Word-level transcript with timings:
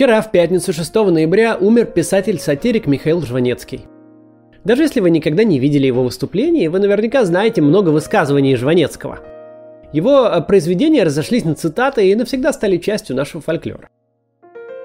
Вчера, 0.00 0.22
в 0.22 0.30
пятницу 0.30 0.72
6 0.72 0.94
ноября, 0.94 1.58
умер 1.60 1.84
писатель-сатирик 1.84 2.86
Михаил 2.86 3.20
Жванецкий. 3.20 3.84
Даже 4.64 4.84
если 4.84 5.00
вы 5.00 5.10
никогда 5.10 5.44
не 5.44 5.58
видели 5.58 5.86
его 5.86 6.02
выступлений, 6.02 6.68
вы 6.68 6.78
наверняка 6.78 7.22
знаете 7.26 7.60
много 7.60 7.90
высказываний 7.90 8.56
Жванецкого. 8.56 9.18
Его 9.92 10.26
э, 10.26 10.40
произведения 10.40 11.02
разошлись 11.02 11.44
на 11.44 11.54
цитаты 11.54 12.08
и 12.08 12.14
навсегда 12.14 12.54
стали 12.54 12.78
частью 12.78 13.14
нашего 13.14 13.42
фольклора. 13.42 13.90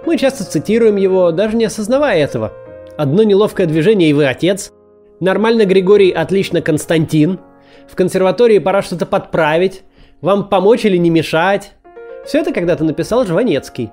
Мы 0.06 0.18
часто 0.18 0.44
цитируем 0.44 0.98
его, 0.98 1.32
даже 1.32 1.56
не 1.56 1.64
осознавая 1.64 2.18
этого. 2.18 2.52
Одно 2.98 3.24
неловкое 3.24 3.68
движение, 3.68 4.10
и 4.10 4.14
вы 4.14 4.26
отец. 4.26 4.74
Нормально, 5.22 5.64
Григорий, 5.64 6.12
отлично, 6.12 6.62
Константин. 6.62 7.40
В 7.88 7.96
консерватории 7.96 8.60
пора 8.60 8.82
что-то 8.82 9.06
подправить. 9.06 9.84
Вам 10.20 10.50
помочь 10.50 10.84
или 10.84 10.98
не 10.98 11.10
мешать. 11.10 11.72
Все 12.26 12.40
это 12.40 12.52
когда-то 12.52 12.84
написал 12.84 13.26
Жванецкий. 13.26 13.92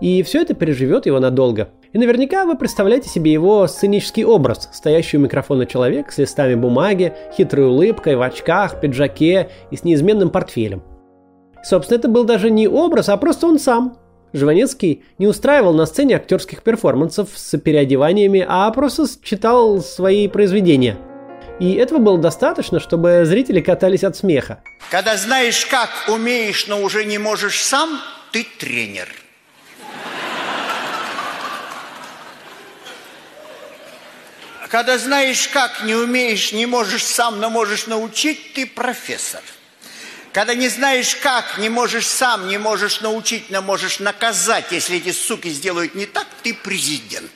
И 0.00 0.22
все 0.22 0.42
это 0.42 0.54
переживет 0.54 1.06
его 1.06 1.20
надолго. 1.20 1.70
И 1.92 1.98
наверняка 1.98 2.44
вы 2.44 2.56
представляете 2.56 3.08
себе 3.08 3.32
его 3.32 3.66
сценический 3.68 4.24
образ, 4.24 4.68
стоящий 4.72 5.16
у 5.16 5.20
микрофона 5.20 5.64
человек 5.64 6.10
с 6.10 6.18
листами 6.18 6.56
бумаги, 6.56 7.12
хитрой 7.36 7.66
улыбкой, 7.66 8.16
в 8.16 8.22
очках, 8.22 8.80
пиджаке 8.80 9.50
и 9.70 9.76
с 9.76 9.84
неизменным 9.84 10.30
портфелем. 10.30 10.82
Собственно, 11.62 11.98
это 11.98 12.08
был 12.08 12.24
даже 12.24 12.50
не 12.50 12.66
образ, 12.66 13.08
а 13.08 13.16
просто 13.16 13.46
он 13.46 13.60
сам. 13.60 13.96
Жванецкий 14.32 15.04
не 15.18 15.28
устраивал 15.28 15.72
на 15.72 15.86
сцене 15.86 16.16
актерских 16.16 16.64
перформансов 16.64 17.30
с 17.34 17.56
переодеваниями, 17.56 18.44
а 18.46 18.68
просто 18.72 19.06
читал 19.22 19.80
свои 19.80 20.26
произведения. 20.26 20.96
И 21.60 21.74
этого 21.74 22.00
было 22.00 22.18
достаточно, 22.18 22.80
чтобы 22.80 23.22
зрители 23.24 23.60
катались 23.60 24.02
от 24.02 24.16
смеха. 24.16 24.64
Когда 24.90 25.16
знаешь 25.16 25.64
как, 25.66 25.90
умеешь, 26.08 26.66
но 26.66 26.82
уже 26.82 27.04
не 27.04 27.18
можешь 27.18 27.62
сам, 27.62 28.00
ты 28.32 28.44
тренер– 28.58 29.06
Когда 34.74 34.98
знаешь 34.98 35.46
как, 35.52 35.84
не 35.84 35.94
умеешь, 35.94 36.52
не 36.52 36.66
можешь 36.66 37.04
сам, 37.04 37.38
но 37.38 37.48
можешь 37.48 37.86
научить, 37.86 38.54
ты 38.54 38.66
профессор. 38.66 39.40
Когда 40.32 40.56
не 40.56 40.68
знаешь 40.68 41.14
как, 41.14 41.58
не 41.60 41.68
можешь 41.68 42.08
сам, 42.08 42.48
не 42.48 42.58
можешь 42.58 43.00
научить, 43.00 43.50
но 43.50 43.62
можешь 43.62 44.00
наказать, 44.00 44.72
если 44.72 44.96
эти 44.96 45.12
суки 45.12 45.46
сделают 45.46 45.94
не 45.94 46.06
так, 46.06 46.26
ты 46.42 46.52
президент. 46.52 47.30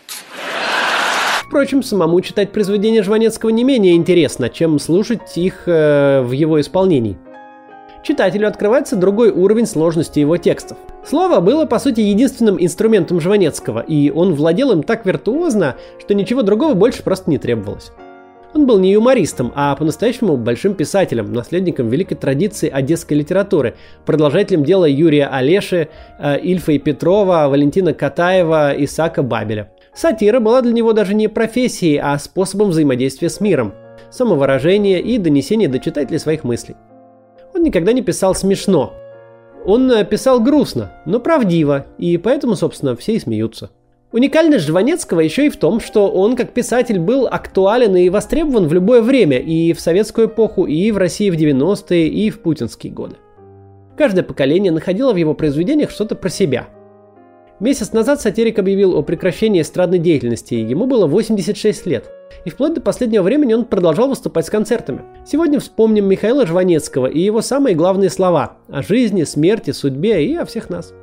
Впрочем, 1.47 1.85
самому 1.85 2.21
читать 2.23 2.51
произведения 2.51 3.05
Жванецкого 3.05 3.51
не 3.51 3.63
менее 3.63 3.95
интересно, 3.95 4.51
чем 4.51 4.81
слушать 4.81 5.39
их 5.39 5.63
э, 5.67 6.23
в 6.23 6.33
его 6.33 6.61
исполнении 6.61 7.17
читателю 8.09 8.49
открывается 8.49 8.97
другой 8.97 9.31
уровень 9.31 9.67
сложности 9.67 10.19
его 10.19 10.39
текстов. 10.39 10.79
Слово 11.05 11.41
было, 11.41 11.67
по 11.67 11.79
сути, 11.79 12.01
единственным 12.01 12.57
инструментом 12.59 13.21
Жванецкого, 13.21 13.81
и 13.81 14.11
он 14.11 14.35
владел 14.35 14.73
им 14.73 14.83
так 14.83 15.05
виртуозно, 15.05 15.77
что 16.01 16.15
ничего 16.15 16.43
другого 16.43 16.73
больше 16.73 17.03
просто 17.03 17.31
не 17.31 17.37
требовалось. 17.39 17.93
Он 18.55 18.67
был 18.67 18.79
не 18.79 18.93
юмористом, 18.93 19.53
а 19.55 19.77
по-настоящему 19.77 20.39
большим 20.39 20.73
писателем, 20.73 21.35
наследником 21.35 21.91
великой 21.91 22.15
традиции 22.15 22.71
одесской 22.71 23.19
литературы, 23.19 23.75
продолжателем 24.07 24.65
дела 24.65 24.87
Юрия 24.87 25.27
Олеши, 25.27 25.89
э, 26.19 26.41
Ильфа 26.41 26.73
и 26.73 26.79
Петрова, 26.79 27.47
Валентина 27.49 27.93
Катаева, 27.93 28.73
Исака 28.79 29.23
Бабеля. 29.23 29.71
Сатира 29.95 30.41
была 30.41 30.63
для 30.63 30.73
него 30.73 30.95
даже 30.95 31.15
не 31.15 31.29
профессией, 31.29 31.99
а 32.03 32.19
способом 32.19 32.71
взаимодействия 32.71 33.29
с 33.29 33.39
миром, 33.41 33.75
самовыражения 34.11 34.99
и 34.99 35.19
донесения 35.19 35.69
до 35.69 35.79
читателей 35.79 36.19
своих 36.19 36.43
мыслей. 36.43 36.77
Он 37.59 37.65
никогда 37.65 37.93
не 37.93 38.03
писал 38.03 38.37
смешно. 38.37 38.95
Он 39.67 39.91
э, 39.91 40.05
писал 40.05 40.39
грустно, 40.41 40.93
но 41.07 41.19
правдиво, 41.19 41.87
и 41.99 42.17
поэтому, 42.17 42.55
собственно, 42.55 42.95
все 42.95 43.15
и 43.15 43.19
смеются. 43.19 43.71
Уникальность 44.13 44.65
Жванецкого 44.65 45.19
еще 45.19 45.47
и 45.47 45.51
в 45.51 45.57
том, 45.57 45.81
что 45.81 46.09
он 46.09 46.37
как 46.37 46.55
писатель 46.55 47.01
был 47.01 47.27
актуален 47.27 47.97
и 47.97 48.11
востребован 48.11 48.69
в 48.69 48.73
любое 48.73 49.03
время, 49.03 49.39
и 49.39 49.73
в 49.73 49.81
советскую 49.81 50.29
эпоху, 50.29 50.67
и 50.67 50.93
в 50.93 50.99
России 50.99 51.31
в 51.31 51.35
90-е, 51.35 52.07
и 52.07 52.31
в 52.31 52.39
путинские 52.43 52.93
годы. 52.93 53.17
Каждое 53.97 54.23
поколение 54.23 54.71
находило 54.71 55.13
в 55.13 55.17
его 55.17 55.35
произведениях 55.35 55.91
что-то 55.91 56.15
про 56.15 56.29
себя– 56.29 56.69
Месяц 57.61 57.93
назад 57.93 58.21
сатирик 58.21 58.61
объявил 58.61 58.97
о 58.97 59.03
прекращении 59.03 59.63
эстрадной 59.63 59.99
деятельности, 59.99 60.55
ему 60.55 60.87
было 60.87 61.09
86 61.09 61.87
лет. 61.87 62.09
И 62.45 62.51
вплоть 62.51 62.75
до 62.75 62.81
последнего 62.81 63.25
времени 63.25 63.53
он 63.53 63.65
продолжал 63.65 64.09
выступать 64.09 64.47
с 64.47 64.51
концертами. 64.51 65.01
Сегодня 65.27 65.59
вспомним 65.59 66.05
Михаила 66.07 66.47
Жванецкого 66.47 67.09
и 67.09 67.19
его 67.19 67.43
самые 67.43 67.75
главные 67.75 68.11
слова 68.11 68.59
о 68.69 68.83
жизни, 68.83 69.25
смерти, 69.25 69.73
судьбе 69.73 70.25
и 70.25 70.37
о 70.37 70.45
всех 70.45 70.71
нас. 70.71 70.95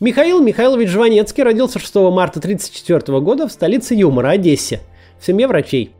Михаил 0.00 0.40
Михайлович 0.40 0.90
Жванецкий 0.90 1.42
родился 1.42 1.80
6 1.80 1.92
марта 1.96 2.38
1934 2.38 3.18
года 3.18 3.48
в 3.48 3.52
столице 3.52 3.94
юмора 3.94 4.28
Одессе, 4.28 4.78
в 5.18 5.26
семье 5.26 5.48
врачей. 5.48 5.90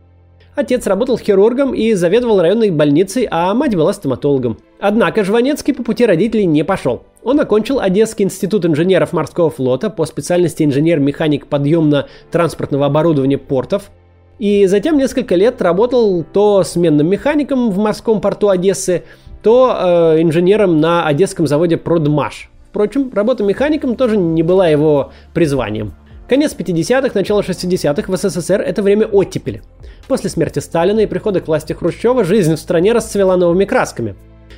Отец 0.54 0.86
работал 0.86 1.19
хирургом 1.19 1.75
и 1.75 1.94
заведовал 1.94 2.41
районной 2.41 2.70
больницей, 2.70 3.26
а 3.28 3.53
мать 3.54 3.75
была 3.75 3.92
стоматологом. 3.92 4.59
Однако 4.78 5.25
Жванецкий 5.25 5.75
по 5.75 5.82
пути 5.82 6.06
родителей 6.06 6.47
не 6.47 6.64
пошел. 6.64 7.03
Он 7.25 7.41
окончил 7.41 7.81
Одесский 7.81 8.25
институт 8.25 8.64
инженеров 8.64 9.12
морского 9.12 9.50
флота 9.50 9.91
по 9.91 10.06
специальности 10.06 10.62
инженер-механик 10.62 11.48
подъемно-транспортного 11.48 12.86
оборудования 12.86 13.38
портов, 13.38 13.91
и 14.38 14.66
затем 14.66 14.97
несколько 14.97 15.34
лет 15.34 15.60
работал 15.60 16.22
то 16.22 16.62
сменным 16.62 17.10
механиком 17.10 17.72
в 17.72 17.78
морском 17.78 18.20
порту 18.20 18.48
Одессы, 18.48 19.03
то 19.42 19.76
э, 20.16 20.22
инженером 20.22 20.80
на 20.80 21.04
одесском 21.04 21.48
заводе 21.48 21.76
«Продмаш», 21.76 22.48
Впрочем, 22.70 23.10
работа 23.14 23.44
механиком 23.44 23.96
тоже 23.96 24.16
не 24.16 24.42
была 24.42 24.68
его 24.68 25.12
призванием. 25.32 25.94
Конец 26.28 26.54
50-х, 26.54 27.12
начало 27.14 27.40
60-х 27.40 28.12
в 28.12 28.16
СССР– 28.16 28.60
это 28.66 28.82
время 28.82 29.06
оттепели. 29.06 29.62
После 30.08 30.28
смерти 30.28 30.58
Сталина 30.58 31.00
и 31.00 31.06
прихода 31.06 31.40
к 31.40 31.48
власти 31.48 31.72
Хрущева 31.72 32.24
жизнь 32.24 32.54
в 32.54 32.58
стране 32.58 32.92
расцвела 32.92 33.38
новыми 33.38 33.64
красками. 33.64 34.14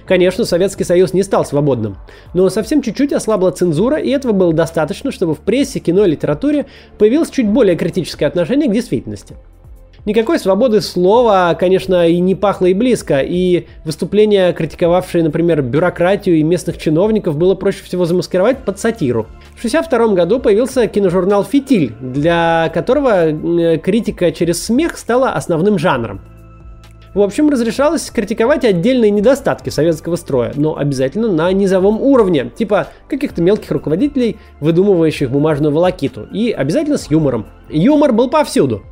Конечно, 0.07 0.45
Советский 0.45 0.83
Союз 0.83 1.13
не 1.13 1.23
стал 1.23 1.45
свободным, 1.45 1.97
но 2.35 2.49
совсем 2.49 2.83
чуть-чуть 2.83 3.13
ослабла 3.13 3.53
цензура, 3.53 3.99
и 3.99 4.11
этого 4.11 4.33
было 4.33 4.53
достаточно, 4.53 5.13
чтобы 5.13 5.37
в 5.37 5.39
прессе, 5.39 5.79
кино 5.79 6.05
и 6.05 6.11
литературе 6.11 6.67
появилось 6.99 7.31
чуть 7.31 7.49
более 7.49 7.77
критическое 7.77 8.27
отношение 8.27 8.69
к 8.69 8.73
действительности– 8.73 9.37
Никакой 10.07 10.39
свободы 10.39 10.81
слова, 10.81 11.55
конечно, 11.55 12.09
и 12.09 12.19
не 12.21 12.35
пахло 12.35 12.67
и 12.67 12.75
близко, 12.75 13.21
и 13.21 13.67
выступления, 13.85 14.53
критиковавшие, 14.53 15.23
например, 15.23 15.61
бюрократию 15.61 16.37
и 16.37 16.43
местных 16.43 16.79
чиновников, 16.79 17.37
было 17.37 17.55
проще 17.55 17.85
всего 17.85 18.07
замаскировать 18.07 18.59
под 18.65 18.79
сатиру. 18.79 19.27
В 19.55 19.59
1962 19.59 20.15
году 20.15 20.41
появился 20.41 20.87
киножурнал 20.87 21.45
«Фитиль», 21.45 21.93
для 22.01 22.71
которого 22.73 23.29
э, 23.29 23.79
критика 23.79 24.33
через 24.33 24.65
смех 24.65 24.97
стала 24.97 25.33
основным 25.33 25.79
жанром. 25.79 26.23
В 27.13 27.21
общем, 27.21 27.51
разрешалось 27.51 28.09
критиковать 28.11 28.65
отдельные 28.65 29.11
недостатки 29.11 29.69
советского 29.69 30.17
строя, 30.17 30.53
но 30.55 30.79
обязательно 30.79 31.31
на 31.31 31.53
низовом 31.53 32.01
уровне, 32.01 32.51
типа 32.57 32.87
каких-то 33.09 33.43
мелких 33.43 33.71
руководителей, 33.73 34.39
выдумывающих 34.61 35.29
бумажную 35.29 35.75
волокиту, 35.75 36.29
и 36.33 36.53
обязательно 36.53 36.99
с 36.99 37.11
юмором. 37.11 37.47
Юмор 37.69 38.13
был 38.13 38.31
повсюду 38.31 38.83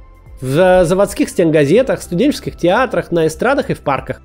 в 0.41 0.85
заводских 0.85 1.29
стенгазетах, 1.29 2.03
студенческих 2.03 2.57
театрах, 2.57 3.11
на 3.11 3.27
эстрадах 3.27 3.71
и 3.71 3.75
в 3.75 3.81
парках. 3.81 4.21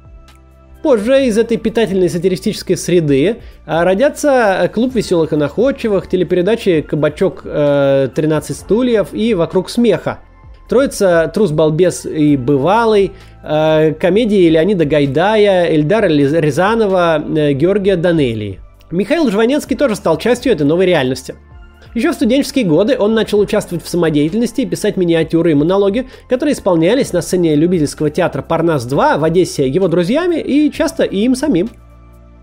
Позже 0.84 1.28
из 1.28 1.38
этой 1.38 1.56
питательной 1.56 2.10
сатиристической 2.10 2.76
среды 2.76 3.38
а, 3.66 3.86
родятся 3.86 4.70
клуб 4.74 4.94
веселых 4.96 5.32
и 5.32 5.38
находчивых, 5.38 6.10
телепередачи 6.10 6.82
«Кабачок 6.82 7.44
13 7.44 8.50
э, 8.50 8.54
стульев» 8.54 9.14
и 9.14 9.34
«Вокруг 9.34 9.70
смеха». 9.70 10.20
Троица 10.68 11.32
«Трус, 11.34 11.52
балбес 11.52 12.06
и 12.06 12.36
бывалый», 12.36 13.14
э, 13.44 13.94
комедии 13.94 14.50
Леонида 14.50 14.84
Гайдая, 14.84 15.74
Эльдара 15.74 16.08
Рязанова, 16.08 17.24
э, 17.34 17.54
Георгия 17.54 17.96
Данелии. 17.96 18.60
Михаил 18.92 19.32
Жванецкий 19.32 19.78
тоже 19.78 19.96
стал 19.96 20.18
частью 20.18 20.52
этой 20.52 20.68
новой 20.68 20.86
реальности– 20.86 21.36
еще 21.94 22.12
в 22.12 22.16
студенческие 22.16 22.66
годы 22.66 22.98
он 22.98 23.14
начал 23.14 23.40
участвовать 23.40 23.84
в 23.84 23.90
самодеятельности 23.90 24.62
и 24.62 24.66
писать 24.66 24.98
миниатюры 24.98 25.52
и 25.52 25.56
монологи, 25.56 26.08
которые 26.28 26.54
исполнялись 26.54 27.14
на 27.14 27.22
сцене 27.22 27.56
любительского 27.56 28.10
театра 28.10 28.42
«Парнас-2» 28.42 29.20
в 29.20 29.24
Одессе 29.24 29.68
его 29.68 29.88
друзьями 29.88 30.40
и 30.40 30.72
часто 30.72 31.04
и 31.04 31.20
им 31.20 31.36
самим. 31.36 31.70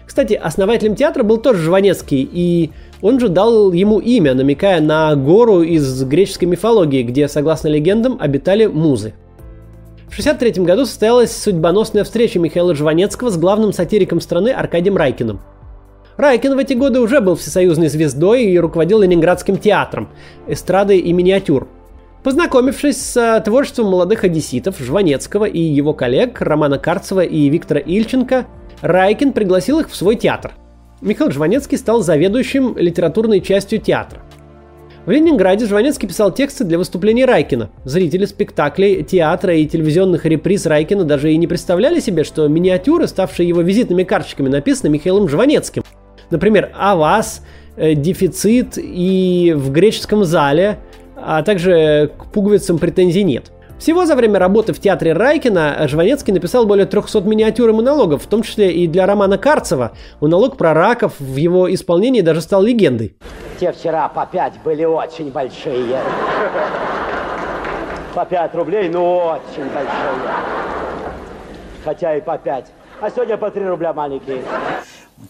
Кстати, 0.06 0.34
основателем 0.34 0.94
театра 0.94 1.22
был 1.22 1.38
тоже 1.38 1.62
Жванецкий, 1.62 2.28
и 2.32 2.70
он 3.00 3.18
же 3.20 3.28
дал 3.28 3.72
ему 3.72 3.98
имя, 3.98 4.34
намекая 4.34 4.80
на 4.80 5.14
гору 5.14 5.62
из 5.62 6.02
греческой 6.04 6.48
мифологии, 6.48 7.02
где, 7.02 7.28
согласно 7.28 7.68
легендам, 7.68 8.18
обитали 8.20 8.66
музы. 8.66 9.14
В 10.08 10.18
1963 10.18 10.64
году 10.64 10.84
состоялась 10.86 11.36
судьбоносная 11.36 12.02
встреча 12.02 12.40
Михаила 12.40 12.74
Жванецкого 12.74 13.30
с 13.30 13.36
главным 13.36 13.72
сатириком 13.72 14.20
страны 14.20 14.50
Аркадием 14.50 14.96
Райкиным– 14.96 15.40
Райкин 16.16 16.54
в 16.54 16.58
эти 16.58 16.74
годы 16.74 17.00
уже 17.00 17.20
был 17.20 17.36
всесоюзной 17.36 17.88
звездой 17.88 18.44
и 18.44 18.58
руководил 18.58 19.00
Ленинградским 19.00 19.56
театром, 19.56 20.08
эстрадой 20.46 20.98
и 20.98 21.12
миниатюр. 21.12 21.68
Познакомившись 22.22 23.00
с 23.00 23.16
э, 23.16 23.40
творчеством 23.42 23.86
молодых 23.86 24.24
одесситов 24.24 24.78
Жванецкого 24.78 25.46
и 25.46 25.60
его 25.60 25.94
коллег 25.94 26.40
Романа 26.42 26.78
Карцева 26.78 27.22
и 27.22 27.48
Виктора 27.48 27.80
Ильченко, 27.80 28.46
Райкин 28.82 29.32
пригласил 29.32 29.80
их 29.80 29.88
в 29.88 29.96
свой 29.96 30.16
театр. 30.16 30.52
Михаил 31.00 31.30
Жванецкий 31.30 31.78
стал 31.78 32.02
заведующим 32.02 32.76
литературной 32.76 33.40
частью 33.40 33.80
театра. 33.80 34.20
В 35.06 35.10
Ленинграде 35.10 35.64
Жванецкий 35.64 36.06
писал 36.06 36.30
тексты 36.30 36.64
для 36.64 36.76
выступлений 36.76 37.24
Райкина. 37.24 37.70
Зрители 37.84 38.26
спектаклей, 38.26 39.02
театра 39.02 39.56
и 39.56 39.66
телевизионных 39.66 40.26
реприз 40.26 40.66
Райкина 40.66 41.04
даже 41.04 41.32
и 41.32 41.38
не 41.38 41.46
представляли 41.46 42.00
себе, 42.00 42.22
что 42.22 42.46
миниатюры, 42.48 43.08
ставшие 43.08 43.48
его 43.48 43.62
визитными 43.62 44.04
карточками, 44.04 44.50
написаны 44.50 44.90
Михаилом 44.90 45.26
Жванецким. 45.26 45.82
Например, 46.30 46.70
«А 46.76 46.96
вас», 46.96 47.44
э, 47.76 47.94
«Дефицит» 47.94 48.74
и 48.76 49.54
«В 49.56 49.70
греческом 49.70 50.24
зале», 50.24 50.78
а 51.16 51.42
также 51.42 52.10
к 52.18 52.26
пуговицам 52.26 52.78
претензий 52.78 53.24
нет. 53.24 53.50
Всего 53.80 54.04
за 54.04 54.14
время 54.14 54.38
работы 54.38 54.74
в 54.74 54.78
театре 54.78 55.14
Райкина 55.14 55.88
Жванецкий 55.88 56.34
написал 56.34 56.66
более 56.66 56.84
300 56.84 57.22
миниатюр 57.22 57.70
и 57.70 57.72
монологов, 57.72 58.22
в 58.22 58.26
том 58.26 58.42
числе 58.42 58.70
и 58.72 58.86
для 58.86 59.06
романа 59.06 59.38
Карцева. 59.38 59.92
Монолог 60.20 60.58
про 60.58 60.74
раков 60.74 61.14
в 61.18 61.36
его 61.36 61.72
исполнении 61.72 62.20
даже 62.20 62.42
стал 62.42 62.62
легендой. 62.62 63.16
Те 63.58 63.72
вчера 63.72 64.06
по 64.10 64.26
пять 64.26 64.52
были 64.62 64.84
очень 64.84 65.30
большие. 65.30 65.98
По 68.14 68.26
пять 68.26 68.54
рублей, 68.54 68.90
ну 68.90 69.16
очень 69.16 69.64
большие. 69.64 70.34
Хотя 71.84 72.16
и 72.16 72.20
по 72.20 72.36
пять. 72.36 72.66
А 73.00 73.08
сегодня 73.08 73.38
по 73.38 73.50
три 73.50 73.66
рубля 73.66 73.94
маленькие. 73.94 74.42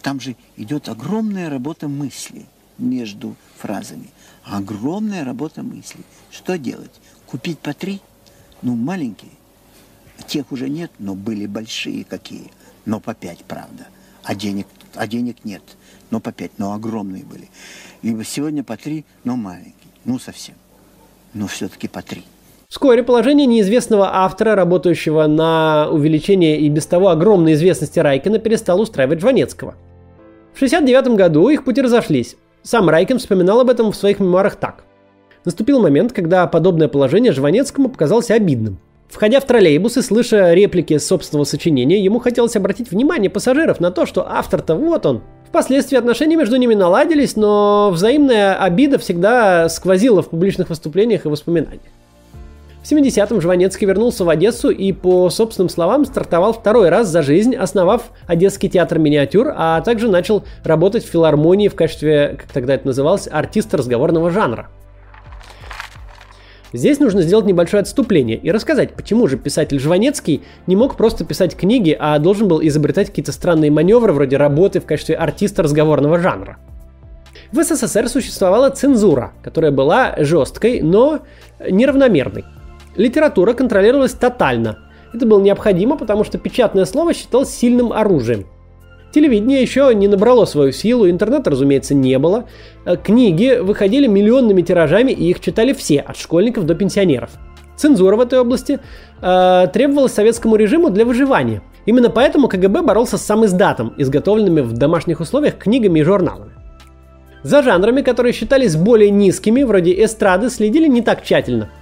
Там 0.03 0.21
же 0.21 0.37
идет 0.57 0.89
огромная 0.89 1.51
работа 1.51 1.89
мысли 1.89 2.47
между 2.79 3.37
фразами. 3.59 4.09
Огромная 4.45 5.25
работа 5.25 5.63
мысли. 5.63 6.01
Что 6.31 6.59
делать? 6.59 7.01
Купить 7.27 7.59
по 7.59 7.75
три? 7.75 8.01
Ну, 8.63 8.77
маленькие. 8.77 9.33
Тех 10.27 10.53
уже 10.53 10.69
нет, 10.69 10.91
но 10.99 11.15
были 11.15 11.47
большие 11.47 12.05
какие. 12.05 12.51
Но 12.85 13.01
по 13.01 13.15
пять, 13.15 13.45
правда. 13.45 13.89
А 14.23 14.35
денег, 14.35 14.67
а 14.95 15.07
денег 15.07 15.45
нет. 15.45 15.63
Но 16.11 16.21
по 16.21 16.33
пять, 16.33 16.53
но 16.59 16.73
огромные 16.73 17.25
были. 17.25 17.49
И 18.03 18.25
сегодня 18.25 18.63
по 18.63 18.77
три, 18.77 19.05
но 19.25 19.37
маленькие. 19.37 19.75
Ну, 20.05 20.19
совсем. 20.19 20.55
Но 21.35 21.47
все-таки 21.47 21.89
по 21.89 22.03
три. 22.03 22.25
Вскоре 22.71 23.03
положение 23.03 23.49
неизвестного 23.49 24.11
автора, 24.13 24.55
работающего 24.55 25.27
на 25.27 25.89
увеличение 25.91 26.61
и 26.61 26.69
без 26.69 26.87
того 26.87 27.09
огромной 27.09 27.55
известности 27.55 27.99
Райкина, 27.99 28.39
перестало 28.39 28.83
устраивать 28.83 29.21
Жванецкого. 29.21 29.75
В 30.53 30.63
1969 30.63 31.19
году 31.19 31.49
их 31.49 31.65
пути 31.65 31.83
разошлись. 31.83 32.37
Сам 32.63 32.89
Райкин 32.89 33.19
вспоминал 33.19 33.61
об 33.61 33.71
этом 33.71 33.91
в 33.91 33.97
своих 33.97 34.21
мемуарах 34.21 34.55
так. 34.55 34.85
Наступил 35.45 35.81
момент, 35.81 36.13
когда 36.13 36.47
подобное 36.47 36.87
положение 36.87 37.33
Жванецкому 37.33 37.89
показалось 37.89 38.31
обидным. 38.31 38.79
Входя 39.09 39.41
в 39.41 39.47
троллейбус 39.47 39.97
и 39.97 40.03
слыша 40.03 40.55
реплики 40.55 40.97
собственного 40.99 41.47
сочинения, 41.47 42.01
ему 42.01 42.21
хотелось 42.21 42.55
обратить 42.55 42.93
внимание 42.93 43.31
пассажиров 43.31 43.81
на 43.81 43.91
то, 43.91 44.07
что 44.07 44.31
автор-то 44.31 44.77
вот 44.77 45.07
он. 45.07 45.23
Впоследствии 45.49 45.99
отношения 45.99 46.37
между 46.37 46.55
ними 46.55 46.75
наладились, 46.75 47.35
но 47.35 47.91
взаимная 47.93 48.55
обида 48.55 49.01
всегда 49.01 49.69
сквозила 49.69 50.23
в 50.23 50.29
публичных 50.29 50.69
выступлениях 50.69 51.27
и 51.27 51.29
воспоминаниях. 51.29 51.83
В 52.83 52.91
70-м 52.91 53.43
Жванецкий 53.43 53.87
вернулся 53.87 54.25
в 54.25 54.31
Одессу 54.31 54.71
и, 54.71 54.93
по 54.93 55.29
собственным 55.29 55.69
словам, 55.69 56.07
стартовал 56.07 56.55
второй 56.55 56.89
раз 56.89 57.09
за 57.09 57.23
жизнь, 57.23 57.55
основав 57.55 58.11
Одесский 58.27 58.71
театр 58.71 58.99
миниатюр, 58.99 59.53
а 59.55 59.83
также 59.83 60.09
начал 60.09 60.45
работать 60.65 61.05
в 61.05 61.09
филармонии 61.09 61.69
в 61.69 61.75
качестве, 61.75 62.37
как 62.39 62.51
тогда 62.51 62.75
это 62.75 62.87
называлось, 62.87 63.29
артиста 63.31 63.77
разговорного 63.77 64.31
жанра. 64.31 64.71
Здесь 66.73 67.01
нужно 67.01 67.21
сделать 67.21 67.45
небольшое 67.45 67.83
отступление 67.83 68.39
и 68.39 68.51
рассказать, 68.51 68.95
почему 68.95 69.27
же 69.27 69.37
писатель 69.37 69.79
Жванецкий 69.79 70.43
не 70.67 70.77
мог 70.77 70.97
просто 70.97 71.25
писать 71.27 71.57
книги, 71.57 71.95
а 71.99 72.19
должен 72.19 72.49
был 72.49 72.63
изобретать 72.63 73.09
какие-то 73.09 73.33
странные 73.33 73.71
маневры 73.71 74.13
вроде 74.13 74.39
работы 74.39 74.81
в 74.81 74.87
качестве 74.87 75.17
артиста 75.17 75.65
разговорного 75.65 76.19
жанра. 76.19 76.59
В 77.53 77.63
СССР 77.63 78.09
существовала 78.09 78.71
цензура, 78.71 79.33
которая 79.43 79.73
была 79.73 80.15
жесткой, 80.19 80.81
но 80.81 81.21
неравномерной. 81.69 82.45
Литература 83.01 83.55
контролировалась 83.55 84.13
тотально. 84.13 84.77
Это 85.15 85.25
было 85.25 85.41
необходимо, 85.41 85.97
потому 85.97 86.23
что 86.23 86.37
печатное 86.37 86.85
слово 86.85 87.15
считалось 87.15 87.49
сильным 87.49 87.95
оружием. 87.95 88.47
Телевидение 89.11 89.63
еще 89.63 89.91
не 89.95 90.07
набрало 90.07 90.45
свою 90.45 90.71
силу, 90.71 91.09
интернета, 91.09 91.51
разумеется, 91.51 91.95
не 91.95 92.19
было. 92.19 92.45
Э, 92.85 92.97
книги 92.99 93.59
выходили 93.59 94.07
миллионными 94.07 94.61
тиражами, 94.61 95.13
и 95.13 95.31
их 95.31 95.41
читали 95.41 95.73
все, 95.73 96.01
от 96.01 96.19
школьников 96.19 96.67
до 96.67 96.75
пенсионеров. 96.75 97.31
Цензура 97.75 98.17
в 98.17 98.21
этой 98.21 98.39
области 98.39 98.79
э, 99.23 99.67
требовалась 99.73 100.13
советскому 100.13 100.57
режиму 100.57 100.91
для 100.91 101.07
выживания. 101.07 101.63
Именно 101.87 102.11
поэтому 102.11 102.49
КГБ 102.49 102.83
боролся 102.83 103.17
с 103.17 103.23
сам 103.23 103.47
издатом, 103.47 103.95
изготовленными 103.97 104.61
в 104.61 104.75
домашних 104.75 105.21
условиях 105.21 105.57
книгами 105.57 106.01
и 106.01 106.03
журналами. 106.03 106.53
За 107.45 107.63
жанрами, 107.63 108.03
которые 108.03 108.35
считались 108.35 108.77
более 108.77 109.11
низкими, 109.11 109.63
вроде 109.63 110.05
эстрады, 110.05 110.51
следили 110.51 110.87
не 110.87 111.01
так 111.01 111.23
тщательно– 111.23 111.71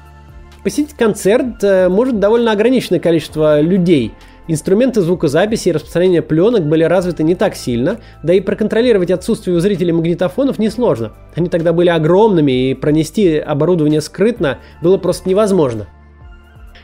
Посетить 0.69 0.93
концерт 0.93 1.65
э, 1.65 1.88
может 1.88 2.20
довольно 2.20 2.53
ограниченное 2.53 3.00
количество 3.00 3.59
людей. 3.59 4.12
Инструменты 4.49 5.00
звукозаписи 5.00 5.70
и 5.70 5.73
распространения 5.73 6.20
пленок 6.20 6.67
были 6.67 6.85
развиты 6.85 7.23
не 7.23 7.35
так 7.35 7.55
сильно, 7.55 8.00
да 8.23 8.35
и 8.35 8.41
проконтролировать 8.41 9.11
отсутствие 9.11 9.56
у 9.56 9.61
зрителей 9.61 9.93
магнитофонов 9.93 10.59
несложно. 10.59 11.15
Они 11.35 11.49
тогда 11.49 11.73
были 11.73 11.88
огромными, 11.88 12.53
и 12.69 12.75
пронести 12.75 13.38
оборудование 13.38 14.03
скрытно 14.03 14.59
было 14.82 14.99
просто 14.99 15.31
невозможно. 15.31 15.87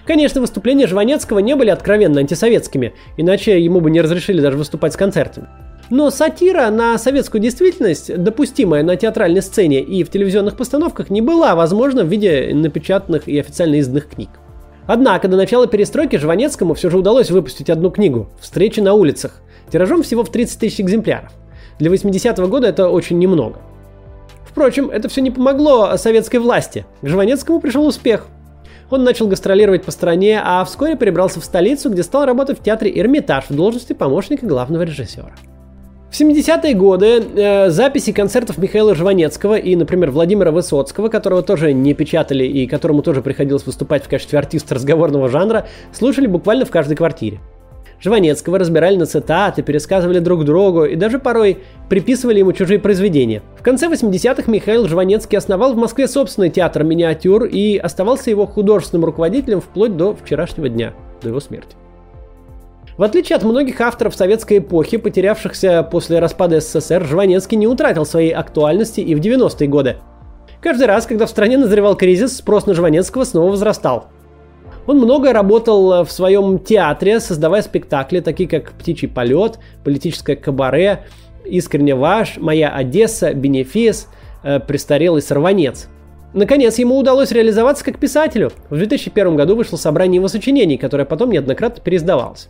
Конечно, 0.07 0.41
выступления 0.41 0.87
Жванецкого 0.87 1.41
не 1.41 1.55
были 1.55 1.69
откровенно 1.69 2.21
антисоветскими, 2.21 2.95
иначе 3.19 3.63
ему 3.63 3.83
бы 3.83 3.91
не 3.91 4.01
разрешили 4.01 4.41
даже 4.41 4.57
выступать 4.57 4.95
с 4.95 4.97
концертами. 4.97 5.47
Но 5.91 6.11
сатира 6.11 6.71
на 6.71 6.97
советскую 6.99 7.41
действительность, 7.43 8.17
допустимая 8.17 8.83
на 8.83 8.97
театральной 8.97 9.43
сцене 9.43 9.83
и 9.83 10.03
в 10.03 10.11
телевизионных 10.11 10.57
постановках, 10.57 11.11
не 11.11 11.21
была 11.21 11.55
возможна 11.55 12.05
в 12.05 12.09
виде 12.09 12.53
напечатанных 12.55 13.29
и 13.29 13.39
официально 13.39 13.77
изданных 13.77 14.09
книг. 14.09 14.31
Однако 14.87 15.29
до 15.29 15.37
начала 15.37 15.67
перестройки 15.67 16.17
Жванецкому 16.17 16.75
все 16.75 16.91
же 16.91 16.99
удалось 16.99 17.31
выпустить 17.31 17.71
одну 17.71 17.91
книгу 17.91 18.29
«Встречи 18.41 18.81
на 18.81 18.95
улицах», 18.95 19.43
тиражом 19.71 20.03
всего 20.03 20.25
в 20.25 20.31
30 20.31 20.59
тысяч 20.59 20.81
экземпляров. 20.81 21.33
Для 21.79 21.91
80-го 21.91 22.47
года 22.49 22.69
это 22.69 22.89
очень 22.89 23.19
немного. 23.19 23.61
Впрочем, 24.47 24.91
это 24.91 25.09
все 25.09 25.21
не 25.21 25.31
помогло 25.31 25.97
советской 25.97 26.37
власти. 26.37 26.87
К 27.03 27.09
Жванецкому 27.09 27.61
пришел 27.61 27.87
успех. 27.87 28.29
Он 28.91 29.03
начал 29.03 29.27
гастролировать 29.27 29.85
по 29.85 29.91
стране, 29.91 30.41
а 30.45 30.65
вскоре 30.65 30.97
перебрался 30.97 31.41
в 31.41 31.45
столицу, 31.45 31.91
где 31.91 32.03
стал 32.03 32.27
работать 32.27 32.61
в 32.61 32.63
театре 32.63 32.93
«Эрмитаж» 32.95 33.47
в 33.49 33.55
должности 33.55 33.95
помощника 33.95 34.47
главного 34.47 34.83
режиссера. 34.83 35.33
В 36.15 36.21
70-е 36.21 36.75
годы 36.75 37.25
э, 37.35 37.71
записи 37.71 38.13
концертов 38.13 38.57
Михаила 38.59 38.95
Жванецкого 38.95 39.57
и, 39.57 39.75
например, 39.75 40.13
Владимира 40.13 40.53
Высоцкого, 40.53 41.09
которого 41.09 41.43
тоже 41.43 41.73
не 41.73 41.93
печатали 41.93 42.45
и 42.45 42.69
которому 42.69 43.03
тоже 43.03 43.21
приходилось 43.21 43.67
выступать 43.67 44.05
в 44.05 44.09
качестве 44.09 44.39
артиста 44.39 44.77
разговорного 44.77 45.29
жанра, 45.29 45.67
слушали 45.93 46.29
буквально 46.29 46.67
в 46.67 46.71
каждой 46.71 46.95
квартире. 46.95 47.41
Жванецкого 48.01 48.61
разбирали 48.61 48.95
на 48.95 49.07
цитаты, 49.07 49.65
пересказывали 49.65 50.21
друг 50.21 50.45
другу 50.45 50.85
и 50.85 50.95
даже 50.95 51.19
порой 51.19 51.59
приписывали 51.89 52.39
ему 52.39 52.53
чужие 52.53 52.79
произведения. 52.79 53.43
В 53.59 53.65
конце 53.65 53.89
80-х 53.89 54.49
Михаил 54.49 54.87
Жванецкий 54.87 55.37
основал 55.37 55.75
в 55.75 55.77
Москве 55.77 56.07
собственный 56.07 56.51
театр 56.51 56.85
миниатюр 56.85 57.43
и 57.43 57.77
оставался 57.77 58.31
его 58.31 58.47
художественным 58.47 59.05
руководителем 59.05 59.61
вплоть 59.61 59.97
до 59.97 60.15
вчерашнего 60.15 60.69
дня, 60.69 60.95
до 61.23 61.31
его 61.31 61.41
смерти. 61.41 61.75
В 62.97 63.03
отличие 63.03 63.37
от 63.37 63.43
многих 63.43 63.81
авторов 63.81 64.15
советской 64.15 64.59
эпохи, 64.59 64.99
потерявшихся 64.99 65.83
после 65.83 66.21
распада 66.21 66.61
СССР, 66.61 67.05
Жванецкий 67.05 67.57
не 67.57 67.67
утратил 67.67 68.07
своей 68.07 68.31
актуальности 68.31 69.01
и 69.01 69.17
в 69.17 69.21
90-е 69.21 69.69
годы. 69.69 69.97
Каждый 70.61 70.87
раз, 70.87 71.05
когда 71.05 71.27
в 71.27 71.31
стране 71.31 71.59
назревал 71.59 71.97
кризис, 71.97 72.37
спрос 72.37 72.67
на 72.67 72.75
Жванецкого 72.75 73.25
снова 73.25 73.51
возрастал. 73.51 74.07
Он 74.87 74.99
много 74.99 75.33
работал 75.33 76.05
в 76.05 76.13
своем 76.13 76.61
театре, 76.61 77.19
создавая 77.19 77.63
спектакли, 77.63 78.21
такие 78.21 78.49
как 78.49 78.73
«Птичий 78.73 79.09
полет», 79.09 79.59
«Политическое 79.83 80.37
кабаре», 80.37 81.05
«Искренне 81.45 81.97
ваш», 81.97 82.37
«Моя 82.37 82.69
Одесса», 82.69 83.35
«Бенефис», 83.35 84.09
э, 84.45 84.61
«Престарелый 84.61 85.21
сорванец». 85.21 85.89
Наконец, 86.33 86.79
ему 86.79 86.97
удалось 86.99 87.33
реализоваться 87.33 87.85
как 87.85 87.99
писателю. 87.99 88.53
В 88.71 88.77
2001 88.77 89.37
году 89.37 89.57
вышло 89.57 89.77
собрание 89.77 90.17
его 90.17 90.29
сочинений, 90.29 90.77
которое 90.77 91.05
потом 91.05 91.31
неоднократно 91.31 91.83
переиздавалось. 91.83 92.49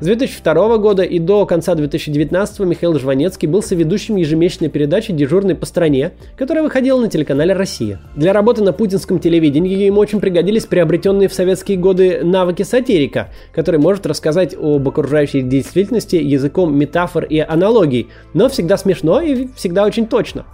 С 0.00 0.06
2002 0.06 0.78
года 0.78 1.02
и 1.02 1.18
до 1.18 1.44
конца 1.44 1.74
2019 1.74 2.60
Михаил 2.60 2.98
Жванецкий 2.98 3.46
был 3.46 3.62
соведущим 3.62 4.16
ежемесячной 4.16 4.70
передачи 4.70 5.12
«Дежурный 5.12 5.54
по 5.54 5.66
стране», 5.66 6.12
которая 6.38 6.64
выходила 6.64 6.98
на 6.98 7.08
телеканале 7.08 7.52
«Россия». 7.52 8.00
Для 8.16 8.32
работы 8.32 8.62
на 8.62 8.72
путинском 8.72 9.18
телевидении 9.18 9.76
ему 9.76 10.00
очень 10.00 10.18
пригодились 10.18 10.64
приобретенные 10.64 11.28
в 11.28 11.34
советские 11.34 11.76
годы 11.76 12.20
навыки 12.24 12.62
сатирика, 12.62 13.28
который 13.52 13.78
может 13.78 14.06
рассказать 14.06 14.54
об 14.58 14.88
окружающей 14.88 15.42
действительности 15.42 16.16
языком 16.16 16.74
метафор 16.74 17.24
и 17.24 17.38
аналогий, 17.38 18.08
но 18.32 18.48
всегда 18.48 18.78
смешно 18.78 19.20
и 19.20 19.48
всегда 19.54 19.84
очень 19.84 20.06
точно. 20.06 20.46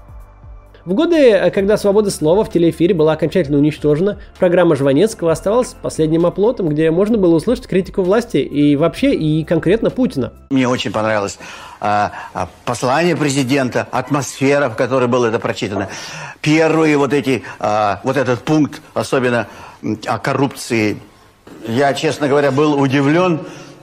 В 0.86 0.94
годы, 0.94 1.32
э, 1.32 1.50
когда 1.50 1.76
свобода 1.76 2.12
слова 2.12 2.44
в 2.44 2.52
телеэфире 2.52 2.94
была 2.94 3.14
окончательно 3.14 3.58
уничтожена, 3.58 4.20
программа 4.38 4.76
Жванецкого 4.76 5.32
оставалась 5.32 5.74
последним 5.82 6.26
оплотом, 6.26 6.68
где 6.68 6.92
можно 6.92 7.18
было 7.18 7.34
услышать 7.34 7.66
критику 7.66 8.02
власти 8.02 8.36
и 8.36 8.76
вообще, 8.76 9.12
и 9.12 9.42
конкретно 9.42 9.90
Путина. 9.90 10.32
Мне 10.50 10.68
очень 10.68 10.92
понравилось 10.92 11.40
а, 11.80 12.12
а, 12.32 12.48
послание 12.64 13.16
президента, 13.16 13.88
атмосфера, 13.90 14.68
в 14.68 14.76
которой 14.76 15.08
было 15.08 15.26
это 15.26 15.40
прочитано. 15.40 15.88
Первые 16.40 16.96
вот 16.98 17.12
эти, 17.12 17.42
а, 17.58 18.00
вот 18.04 18.16
этот 18.16 18.44
пункт, 18.44 18.80
особенно 18.94 19.48
о 20.06 20.18
коррупции. 20.20 20.98
Я, 21.66 21.94
честно 21.94 22.28
говоря, 22.28 22.52
был 22.52 22.80
удивлен 22.80 23.40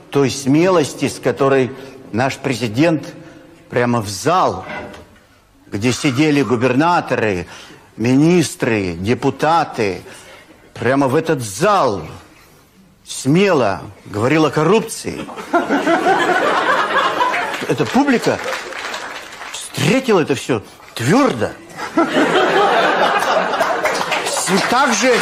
той 0.08 0.30
смелости, 0.30 1.08
с 1.08 1.18
которой 1.18 1.70
наш 2.12 2.38
президент 2.38 3.12
прямо 3.68 4.00
в 4.00 4.08
зал 4.08 4.64
где 5.74 5.92
сидели 5.92 6.40
губернаторы, 6.42 7.48
министры, 7.96 8.92
депутаты, 8.92 10.02
прямо 10.72 11.08
в 11.08 11.16
этот 11.16 11.42
зал 11.42 12.02
смело 13.04 13.82
говорил 14.06 14.46
о 14.46 14.50
коррупции. 14.50 15.26
Эта 17.68 17.84
публика 17.86 18.38
встретила 19.52 20.20
это 20.20 20.36
все 20.36 20.62
твердо. 20.94 21.48
Так 24.70 24.94
же, 24.94 25.12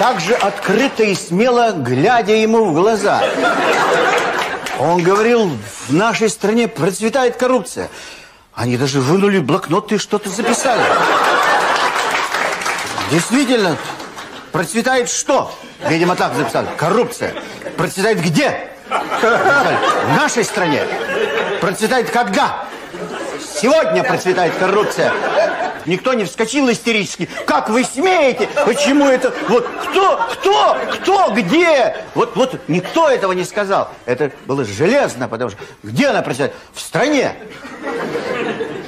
так 0.00 0.18
же 0.18 0.34
открыто 0.34 1.04
и 1.04 1.14
смело, 1.14 1.70
глядя 1.72 2.32
ему 2.32 2.64
в 2.64 2.74
глаза. 2.74 3.22
Он 4.78 5.02
говорил, 5.02 5.50
в 5.88 5.92
нашей 5.92 6.28
стране 6.28 6.68
процветает 6.68 7.36
коррупция. 7.36 7.88
Они 8.54 8.76
даже 8.76 9.00
вынули 9.00 9.38
блокноты 9.38 9.94
и 9.94 9.98
что-то 9.98 10.28
записали. 10.28 10.82
Действительно, 13.10 13.76
процветает 14.52 15.08
что? 15.08 15.54
Видимо, 15.88 16.16
так 16.16 16.34
записали. 16.34 16.68
Коррупция. 16.76 17.34
Процветает 17.76 18.22
где? 18.22 18.70
В 18.88 20.16
нашей 20.16 20.44
стране. 20.44 20.82
Процветает 21.60 22.10
когда? 22.10 22.64
Сегодня 23.60 24.04
процветает 24.04 24.54
коррупция. 24.56 25.12
Никто 25.86 26.14
не 26.14 26.24
вскочил 26.24 26.70
истерически. 26.70 27.28
Как 27.46 27.68
вы 27.70 27.84
смеете? 27.84 28.48
Почему 28.64 29.06
это? 29.06 29.32
Вот 29.48 29.66
кто, 29.66 30.20
кто, 30.32 30.76
кто, 30.92 31.32
где? 31.32 31.96
Вот, 32.14 32.34
вот 32.36 32.60
никто 32.68 33.08
этого 33.08 33.32
не 33.32 33.44
сказал. 33.44 33.90
Это 34.04 34.32
было 34.46 34.64
железно, 34.64 35.28
потому 35.28 35.50
что 35.50 35.60
где 35.82 36.08
она 36.08 36.22
процветает? 36.22 36.54
В 36.72 36.80
стране. 36.80 37.32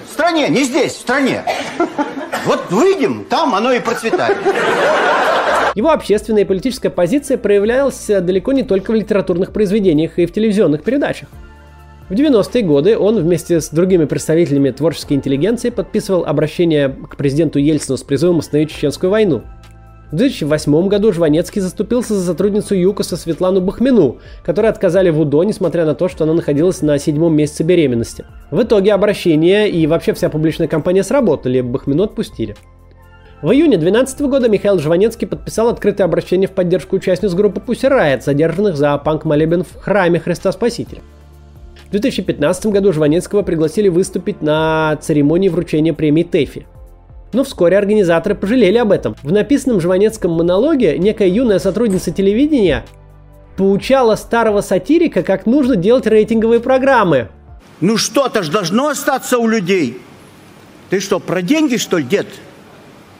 В 0.08 0.12
стране, 0.12 0.48
не 0.48 0.64
здесь, 0.64 0.94
в 0.94 1.00
стране. 1.00 1.44
Вот 2.44 2.70
выйдем, 2.70 3.24
там 3.24 3.54
оно 3.54 3.72
и 3.72 3.78
процветает. 3.78 4.38
Его 5.74 5.90
общественная 5.90 6.42
и 6.42 6.44
политическая 6.44 6.90
позиция 6.90 7.38
проявлялась 7.38 8.06
далеко 8.06 8.52
не 8.52 8.64
только 8.64 8.90
в 8.90 8.94
литературных 8.94 9.52
произведениях 9.52 10.18
и 10.18 10.26
в 10.26 10.32
телевизионных 10.32 10.82
передачах. 10.82 11.28
В 12.08 12.12
90-е 12.12 12.62
годы 12.62 12.96
он 12.96 13.18
вместе 13.18 13.60
с 13.60 13.68
другими 13.68 14.06
представителями 14.06 14.70
творческой 14.70 15.14
интеллигенции 15.14 15.68
подписывал 15.68 16.24
обращение 16.24 16.88
к 16.88 17.16
президенту 17.16 17.58
Ельцину 17.58 17.98
с 17.98 18.02
призывом 18.02 18.38
остановить 18.38 18.70
Чеченскую 18.70 19.10
войну. 19.10 19.42
В 20.10 20.16
2008 20.16 20.88
году 20.88 21.12
Жванецкий 21.12 21.60
заступился 21.60 22.14
за 22.14 22.24
сотрудницу 22.24 22.74
ЮКОСа 22.74 23.18
Светлану 23.18 23.60
Бахмину, 23.60 24.20
которой 24.42 24.68
отказали 24.68 25.10
в 25.10 25.20
УДО, 25.20 25.44
несмотря 25.44 25.84
на 25.84 25.94
то, 25.94 26.08
что 26.08 26.24
она 26.24 26.32
находилась 26.32 26.80
на 26.80 26.98
седьмом 26.98 27.36
месяце 27.36 27.62
беременности. 27.62 28.24
В 28.50 28.62
итоге 28.62 28.94
обращение 28.94 29.68
и 29.68 29.86
вообще 29.86 30.14
вся 30.14 30.30
публичная 30.30 30.66
кампания 30.66 31.02
сработали, 31.02 31.60
Бахмину 31.60 32.04
отпустили. 32.04 32.56
В 33.42 33.50
июне 33.52 33.76
2012 33.76 34.20
года 34.22 34.48
Михаил 34.48 34.78
Жванецкий 34.78 35.26
подписал 35.26 35.68
открытое 35.68 36.04
обращение 36.04 36.48
в 36.48 36.52
поддержку 36.52 36.96
участниц 36.96 37.34
группы 37.34 37.60
Pussy 37.60 38.22
задержанных 38.22 38.78
за 38.78 38.96
панк-молебен 38.96 39.62
в 39.62 39.76
храме 39.78 40.18
Христа 40.18 40.50
Спасителя. 40.52 41.02
В 41.88 41.92
2015 41.92 42.66
году 42.66 42.92
Жванецкого 42.92 43.40
пригласили 43.40 43.88
выступить 43.88 44.42
на 44.42 44.98
церемонии 45.00 45.48
вручения 45.48 45.94
премии 45.94 46.22
ТЭФИ. 46.22 46.66
Но 47.32 47.44
вскоре 47.44 47.78
организаторы 47.78 48.34
пожалели 48.34 48.76
об 48.76 48.92
этом. 48.92 49.16
В 49.22 49.32
написанном 49.32 49.80
Жванецком 49.80 50.32
монологе 50.32 50.98
некая 50.98 51.28
юная 51.28 51.58
сотрудница 51.58 52.10
телевидения 52.10 52.84
поучала 53.56 54.16
старого 54.16 54.60
сатирика, 54.60 55.22
как 55.22 55.46
нужно 55.46 55.76
делать 55.76 56.06
рейтинговые 56.06 56.60
программы. 56.60 57.28
Ну 57.80 57.96
что-то 57.96 58.42
ж 58.42 58.50
должно 58.50 58.88
остаться 58.88 59.38
у 59.38 59.48
людей. 59.48 59.98
Ты 60.90 61.00
что, 61.00 61.20
про 61.20 61.40
деньги, 61.40 61.78
что 61.78 61.96
ли, 61.96 62.04
дед? 62.04 62.26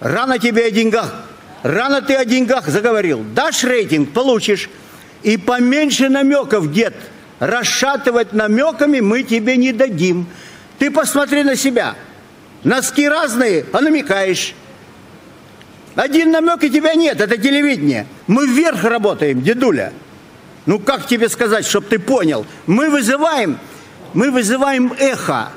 Рано 0.01 0.39
тебе 0.39 0.67
о 0.67 0.71
деньгах. 0.71 1.15
Рано 1.63 2.03
ты 2.03 2.15
о 2.17 2.25
деньгах 2.27 2.69
заговорил. 2.69 3.25
Дашь 3.35 3.65
рейтинг, 3.65 4.11
получишь. 4.11 4.69
И 5.23 5.39
поменьше 5.39 6.11
намеков, 6.11 6.71
дед. 6.71 6.95
Расшатывать 7.39 8.33
намеками 8.33 9.01
мы 9.01 9.23
тебе 9.23 9.57
не 9.57 9.73
дадим. 9.73 10.27
Ты 10.79 10.91
посмотри 10.91 11.45
на 11.45 11.57
себя. 11.57 11.95
Носки 12.65 13.09
разные, 13.09 13.65
а 13.73 13.81
намекаешь. 13.81 14.55
Один 15.95 16.31
намек 16.31 16.63
и 16.63 16.71
тебя 16.71 16.95
нет, 16.95 17.21
это 17.21 17.37
телевидение. 17.37 18.07
Мы 18.27 18.47
вверх 18.47 18.85
работаем, 18.85 19.43
дедуля. 19.43 19.93
Ну 20.67 20.79
как 20.79 21.07
тебе 21.07 21.29
сказать, 21.29 21.65
чтобы 21.65 21.87
ты 21.87 21.99
понял? 21.99 22.47
Мы 22.67 22.91
вызываем, 22.91 23.59
мы 24.15 24.31
вызываем 24.31 24.93
эхо. 24.99 25.51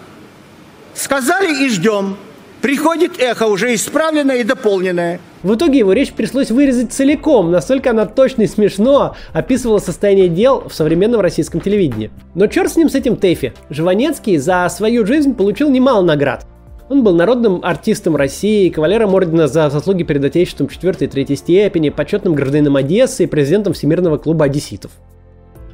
Сказали 0.93 1.65
и 1.65 1.69
ждем. 1.69 2.17
Приходит 2.62 3.20
эхо 3.20 3.48
уже 3.48 3.74
исправленное 3.74 4.38
и 4.38 4.44
дополненное. 4.44 5.20
В 5.41 5.56
итоге 5.56 5.80
его 5.80 5.94
речь 5.94 6.13
пришлось 6.13 6.51
вырезать 6.51 6.94
целиком, 6.94 7.50
настолько 7.50 7.89
она 7.89 8.06
точно 8.06 8.44
и 8.44 8.48
смешно 8.48 9.15
описывала 9.34 9.80
состояние 9.80 10.30
дел 10.30 10.70
в 10.70 10.74
современном 10.74 11.22
российском 11.22 11.60
телевидении. 11.60 12.12
Но 12.36 12.46
черт 12.46 12.72
с 12.72 12.75
ним 12.75 12.88
с 12.88 12.94
этим 12.94 13.15
Тэфи. 13.15 13.53
Жванецкий 13.72 14.38
за 14.38 14.70
свою 14.70 15.08
жизнь 15.08 15.34
получил 15.34 15.72
немало 15.72 16.03
наград. 16.03 16.46
Он 16.88 17.03
был 17.03 17.15
народным 17.15 17.62
артистом 17.63 18.15
России, 18.15 18.70
кавалером 18.70 19.15
ордена 19.15 19.48
за 19.48 19.72
заслуги 19.72 20.03
перед 20.03 20.24
Отечеством 20.24 20.68
4 20.68 20.98
и 21.00 21.08
3 21.08 21.36
степени, 21.36 21.89
почетным 21.89 22.36
гражданином 22.36 22.75
Одессы 22.75 23.24
и 23.24 23.27
президентом 23.27 23.74
Всемирного 23.74 24.18
клуба 24.18 24.46
одесситов. 24.46 24.91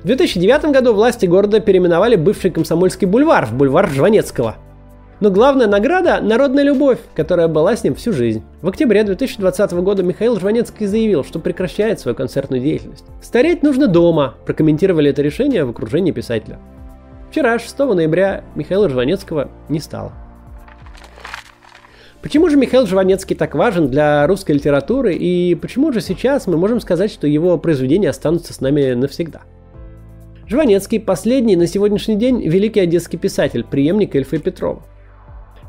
В 0.04 0.08
2009 0.08 0.72
году 0.72 0.94
власти 0.94 1.26
города 1.26 1.60
переименовали 1.60 2.16
бывший 2.16 2.52
Комсомольский 2.52 3.08
бульвар 3.08 3.46
в 3.46 3.56
бульвар 3.56 3.90
Жванецкого– 3.90 4.56
но 5.20 5.32
главная 5.32 5.68
награда– 5.68 6.20
народная 6.22 6.64
любовь, 6.64 7.00
которая 7.16 7.48
была 7.48 7.76
с 7.76 7.84
ним 7.84 7.96
всю 7.96 8.14
жизнь. 8.14 8.44
В 8.62 8.70
октябре 8.70 9.04
2020 9.04 9.72
года 9.74 10.04
Михаил 10.04 10.40
Жванецкий 10.40 10.86
заявил, 10.86 11.24
что 11.24 11.40
прекращает 11.40 12.00
свою 12.00 12.16
концертную 12.16 12.62
деятельность. 12.62 13.06
«Стареть 13.22 13.64
нужно 13.64 13.88
дома»,– 13.88 14.36
прокомментировали 14.46 15.10
это 15.10 15.24
решение 15.24 15.66
в 15.66 15.72
окружении 15.72 16.12
писателя. 16.12 16.60
Вчера, 17.32 17.58
6 17.58 17.80
ноября, 17.80 18.44
Михаила 18.56 18.90
Жванецкого 18.90 19.50
не 19.70 19.80
стало. 19.80 20.14
Почему 22.22 22.50
же 22.50 22.58
Михаил 22.58 22.86
Жванецкий 22.86 23.36
так 23.36 23.56
важен 23.56 23.88
для 23.88 24.28
русской 24.28 24.52
литературы 24.52 25.16
и 25.16 25.56
почему 25.56 25.92
же 25.94 26.02
сейчас 26.02 26.46
мы 26.46 26.58
можем 26.58 26.80
сказать, 26.80 27.12
что 27.12 27.26
его 27.26 27.58
произведения 27.58 28.10
останутся 28.10 28.54
с 28.54 28.62
нами 28.62 28.94
навсегда? 28.94 29.42
Жванецкий– 30.48 31.00
последний 31.02 31.56
на 31.56 31.68
сегодняшний 31.68 32.16
день 32.16 32.42
великий 32.48 32.82
одесский 32.82 33.18
писатель, 33.18 33.64
преемник 33.64 34.16
Эльфа 34.16 34.38
Петрова– 34.38 34.84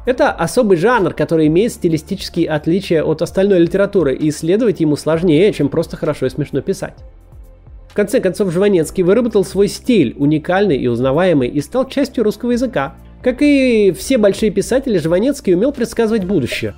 это 0.09 0.31
особый 0.31 0.79
жанр, 0.79 1.13
который 1.13 1.49
имеет 1.49 1.71
стилистические 1.71 2.49
отличия 2.49 3.03
от 3.03 3.21
остальной 3.21 3.59
литературы, 3.59 4.15
и 4.15 4.31
исследовать 4.31 4.81
ему 4.81 4.97
сложнее, 4.97 5.53
чем 5.53 5.69
просто 5.69 5.99
хорошо 5.99 6.25
и 6.25 6.31
смешно 6.31 6.63
писать. 6.63 6.95
В 7.91 7.95
конце 7.95 8.19
концов, 8.21 8.51
Жванецкий 8.51 9.03
выработал 9.03 9.45
свой 9.45 9.69
стиль, 9.69 10.15
уникальный 10.17 10.79
и 10.79 10.87
узнаваемый, 10.87 11.49
и 11.49 11.61
стал 11.61 11.87
частью 11.87 12.25
русского 12.25 12.53
языка. 12.53 12.95
Как 13.23 13.43
и 13.43 13.93
все 13.93 14.17
большие 14.17 14.51
писатели, 14.51 14.97
Жванецкий 14.97 15.55
умел 15.55 15.73
предсказывать 15.73 16.25
будущее. 16.25 16.75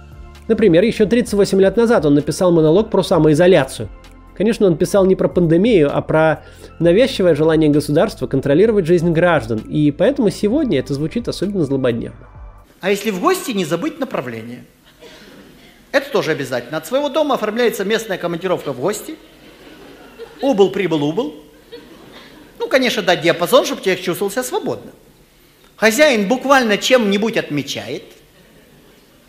Например, 0.49 0.83
еще 0.83 1.07
38 1.07 1.61
лет 1.61 1.77
назад 1.77 2.07
он 2.07 2.15
написал 2.15 2.51
монолог 2.51 2.91
про 2.91 3.05
самоизоляцию. 3.05 3.89
Конечно, 4.37 4.67
он 4.67 4.77
писал 4.77 5.07
не 5.07 5.15
про 5.15 5.29
пандемию, 5.29 5.97
а 5.97 6.01
про 6.03 6.43
навязчивое 6.81 7.37
желание 7.37 7.71
государства 7.71 8.27
контролировать 8.27 8.87
жизнь 8.87 9.13
граждан, 9.13 9.59
и 9.69 9.93
поэтому 9.93 10.31
сегодня 10.31 10.81
это 10.81 10.95
звучит 10.95 11.29
особенно 11.29 11.65
злободневно. 11.65 12.30
А 12.81 12.91
если 12.91 13.11
в 13.11 13.21
гости, 13.21 13.51
не 13.51 13.65
забыть 13.65 13.99
направление. 13.99 14.65
Это 15.93 16.11
тоже 16.11 16.31
обязательно. 16.31 16.79
От 16.79 16.87
своего 16.87 17.09
дома 17.09 17.35
оформляется 17.35 17.85
местная 17.85 18.17
командировка 18.17 18.73
в 18.73 18.81
гости. 18.81 19.17
Убыл, 20.41 20.71
прибыл, 20.71 21.05
убыл. 21.05 21.45
Ну, 22.59 22.69
конечно, 22.69 23.03
дать 23.03 23.23
диапазон, 23.23 23.67
чтобы 23.67 23.83
человек 23.83 24.03
чувствовал 24.03 24.31
себя 24.31 24.43
свободно. 24.43 24.93
Хозяин 25.77 26.29
буквально 26.29 26.79
чем-нибудь 26.79 27.37
отмечает, 27.37 28.05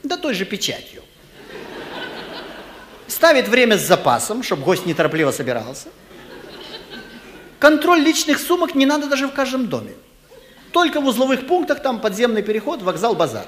да 0.03 0.17
той 0.17 0.33
же 0.33 0.45
печатью. 0.45 1.01
Ставит 3.07 3.47
время 3.47 3.77
с 3.77 3.81
запасом, 3.81 4.43
чтобы 4.43 4.63
гость 4.63 4.85
неторопливо 4.85 5.31
собирался. 5.31 5.89
Контроль 7.59 8.01
личных 8.01 8.39
сумок 8.39 8.75
не 8.75 8.85
надо 8.85 9.07
даже 9.07 9.27
в 9.27 9.33
каждом 9.33 9.67
доме. 9.67 9.93
Только 10.71 11.01
в 11.01 11.07
узловых 11.07 11.47
пунктах 11.47 11.81
там 11.81 11.99
подземный 11.99 12.41
переход, 12.41 12.81
вокзал, 12.81 13.15
базар. 13.15 13.45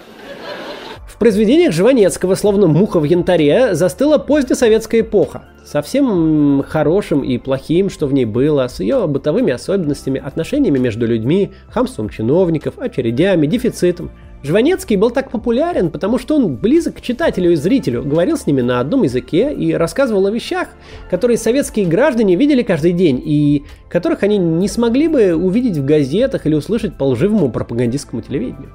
В 1.08 1.18
произведениях 1.18 1.72
Жванецкого, 1.72 2.36
словно 2.36 2.68
муха 2.68 3.00
в 3.00 3.04
янтаре, 3.04 3.76
застыла 3.76 4.18
позднесоветская 4.18 5.02
эпоха. 5.02 5.44
Со 5.64 5.82
всем 5.82 6.64
хорошим 6.68 7.22
и 7.22 7.38
плохим, 7.38 7.90
что 7.90 8.08
в 8.08 8.14
ней 8.14 8.26
было, 8.26 8.68
с 8.68 8.82
ее 8.82 9.08
бытовыми 9.08 9.54
особенностями, 9.54 10.20
отношениями 10.20 10.80
между 10.80 11.08
людьми, 11.08 11.52
хамством 11.70 12.10
чиновников, 12.10 12.78
очередями, 12.78 13.48
дефицитом. 13.48 14.12
Жванецкий 14.44 14.98
был 14.98 15.10
так 15.10 15.32
популярен, 15.32 15.90
потому 15.90 16.18
что 16.18 16.36
он 16.36 16.58
близок 16.58 16.98
к 16.98 17.02
читателю 17.02 17.54
и 17.54 17.56
зрителю, 17.56 18.04
говорил 18.04 18.38
с 18.38 18.46
ними 18.46 18.60
на 18.60 18.82
одном 18.82 19.04
языке 19.04 19.54
и 19.54 19.72
рассказывал 19.72 20.28
о 20.28 20.32
вещах, 20.32 20.68
которые 21.10 21.38
советские 21.38 21.86
граждане 21.86 22.36
видели 22.36 22.62
каждый 22.62 22.92
день 22.92 23.22
и 23.24 23.64
которых 23.90 24.22
они 24.24 24.38
не 24.38 24.68
смогли 24.68 25.08
бы 25.08 25.34
увидеть 25.34 25.78
в 25.78 25.86
газетах 25.86 26.46
или 26.46 26.56
услышать 26.56 26.98
по 26.98 27.06
лживому 27.06 27.50
пропагандистскому 27.50 28.22
телевидению. 28.22 28.72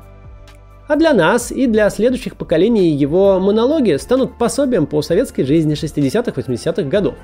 А 0.89 0.97
для 0.97 1.13
нас 1.13 1.53
и 1.53 1.67
для 1.67 1.91
следующих 1.91 2.37
поколений 2.37 2.89
его 2.89 3.39
монологи 3.39 3.99
станут 3.99 4.39
пособием 4.39 4.87
по 4.87 5.03
советской 5.03 5.43
жизни 5.43 5.75
60-80-х 5.75 6.83
годов. 6.85 7.15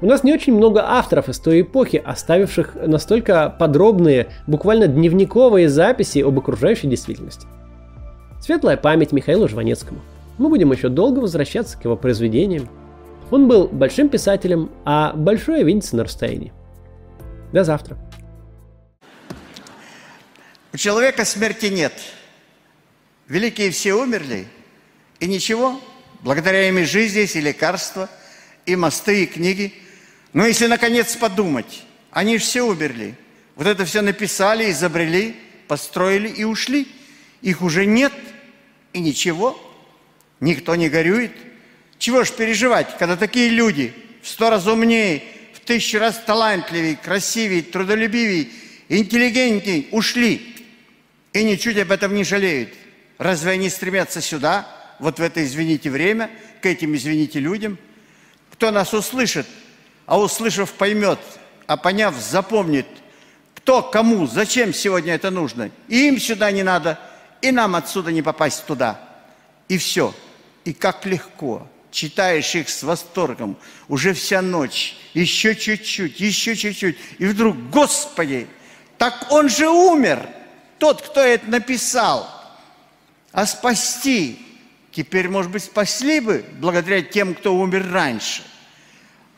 У 0.00 0.06
нас 0.06 0.22
не 0.22 0.32
очень 0.32 0.54
много 0.54 0.84
авторов 0.84 1.28
из 1.28 1.38
той 1.38 1.62
эпохи, 1.62 1.96
оставивших 1.96 2.76
настолько 2.86 3.50
подробные, 3.50 4.28
буквально 4.46 4.86
дневниковые 4.86 5.68
записи 5.68 6.20
об 6.20 6.38
окружающей 6.38 6.86
действительности. 6.86 7.46
Светлая 8.40 8.76
память 8.76 9.12
Михаилу 9.12 9.48
Жванецкому. 9.48 10.00
Мы 10.38 10.48
будем 10.48 10.70
еще 10.72 10.88
долго 10.88 11.18
возвращаться 11.18 11.76
к 11.76 11.84
его 11.84 11.96
произведениям. 11.96 12.68
Он 13.30 13.48
был 13.48 13.66
большим 13.66 14.08
писателем, 14.08 14.70
а 14.84 15.12
большое 15.14 15.64
видится 15.64 15.96
на 15.96 16.04
расстоянии. 16.04 16.52
До 17.52 17.64
завтра. 17.64 17.98
У 20.72 20.76
человека 20.76 21.24
смерти 21.24 21.66
нет– 21.66 21.92
Великие 23.28 23.70
все 23.72 23.92
умерли, 23.92 24.46
и 25.20 25.26
ничего, 25.26 25.78
благодаря 26.22 26.66
им 26.66 26.78
и 26.78 26.84
жизнь 26.84 27.18
есть, 27.18 27.36
и 27.36 27.42
лекарства, 27.42 28.08
и 28.64 28.74
мосты, 28.74 29.24
и 29.24 29.26
книги. 29.26 29.74
Но 30.38 30.46
если 30.46 30.68
наконец 30.68 31.16
подумать, 31.16 31.82
они 32.12 32.38
все 32.38 32.62
умерли. 32.62 33.16
Вот 33.56 33.66
это 33.66 33.84
все 33.84 34.02
написали, 34.02 34.70
изобрели, 34.70 35.34
построили 35.66 36.28
и 36.28 36.44
ушли. 36.44 36.86
Их 37.42 37.60
уже 37.60 37.86
нет, 37.86 38.12
и 38.92 39.00
ничего. 39.00 39.60
Никто 40.38 40.76
не 40.76 40.88
горюет. 40.88 41.32
Чего 41.98 42.22
ж 42.22 42.30
переживать, 42.30 42.96
когда 42.98 43.16
такие 43.16 43.48
люди 43.48 43.92
в 44.22 44.28
сто 44.28 44.48
раз 44.48 44.68
умнее, 44.68 45.24
в 45.54 45.58
тысячу 45.58 45.98
раз 45.98 46.22
талантливее, 46.24 46.94
красивее, 46.94 47.62
трудолюбивее, 47.62 48.46
интеллигентнее 48.88 49.86
ушли. 49.90 50.54
И 51.32 51.42
ничуть 51.42 51.78
об 51.78 51.90
этом 51.90 52.14
не 52.14 52.22
жалеют. 52.22 52.72
Разве 53.18 53.50
они 53.50 53.68
стремятся 53.70 54.20
сюда, 54.20 54.68
вот 55.00 55.18
в 55.18 55.20
это, 55.20 55.44
извините, 55.44 55.90
время, 55.90 56.30
к 56.62 56.66
этим, 56.66 56.94
извините, 56.94 57.40
людям? 57.40 57.76
Кто 58.52 58.70
нас 58.70 58.94
услышит, 58.94 59.48
а 60.08 60.18
услышав, 60.18 60.72
поймет, 60.72 61.20
а 61.68 61.76
поняв, 61.76 62.16
запомнит, 62.16 62.86
кто, 63.54 63.82
кому, 63.82 64.26
зачем 64.26 64.74
сегодня 64.74 65.14
это 65.14 65.30
нужно. 65.30 65.70
И 65.86 66.08
им 66.08 66.18
сюда 66.18 66.50
не 66.50 66.62
надо, 66.64 66.98
и 67.42 67.52
нам 67.52 67.76
отсюда 67.76 68.10
не 68.10 68.22
попасть 68.22 68.64
туда. 68.64 68.98
И 69.68 69.78
все. 69.78 70.14
И 70.64 70.72
как 70.72 71.06
легко. 71.06 71.68
Читаешь 71.90 72.54
их 72.54 72.68
с 72.70 72.82
восторгом. 72.82 73.56
Уже 73.88 74.14
вся 74.14 74.42
ночь. 74.42 74.96
Еще 75.12 75.54
чуть-чуть, 75.54 76.18
еще 76.18 76.56
чуть-чуть. 76.56 76.98
И 77.18 77.26
вдруг, 77.26 77.56
Господи, 77.70 78.48
так 78.96 79.26
он 79.30 79.48
же 79.48 79.68
умер. 79.68 80.26
Тот, 80.78 81.02
кто 81.02 81.20
это 81.20 81.50
написал 81.50 82.28
а 83.32 83.46
спасти. 83.46 84.38
Теперь, 84.90 85.28
может 85.28 85.52
быть, 85.52 85.62
спасли 85.62 86.20
бы 86.20 86.44
благодаря 86.58 87.02
тем, 87.02 87.34
кто 87.34 87.54
умер 87.54 87.92
раньше. 87.92 88.42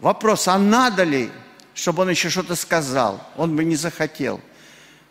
Вопрос, 0.01 0.49
а 0.49 0.59
надо 0.59 1.05
ли, 1.05 1.31
чтобы 1.75 2.03
он 2.03 2.11
еще 2.11 2.31
что-то 2.31 2.57
сказал? 2.57 3.21
Он 3.37 3.55
бы 3.55 3.65
не 3.65 3.77
захотел. 3.77 4.41